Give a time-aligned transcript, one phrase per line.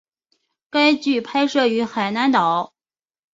[0.71, 2.73] 该剧拍摄于海南岛。